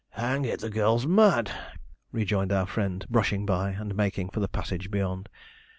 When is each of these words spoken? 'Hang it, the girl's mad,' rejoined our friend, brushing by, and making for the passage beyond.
'Hang 0.13 0.45
it, 0.45 0.61
the 0.61 0.71
girl's 0.71 1.05
mad,' 1.05 1.51
rejoined 2.11 2.51
our 2.51 2.65
friend, 2.65 3.05
brushing 3.07 3.45
by, 3.45 3.69
and 3.69 3.93
making 3.93 4.29
for 4.29 4.39
the 4.39 4.47
passage 4.47 4.89
beyond. 4.89 5.29